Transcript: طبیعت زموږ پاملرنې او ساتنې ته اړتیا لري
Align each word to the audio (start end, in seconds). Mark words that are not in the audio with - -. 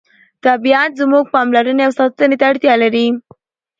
طبیعت 0.45 0.91
زموږ 1.01 1.23
پاملرنې 1.33 1.83
او 1.87 1.91
ساتنې 1.99 2.35
ته 2.39 2.45
اړتیا 2.51 2.73
لري 2.83 3.07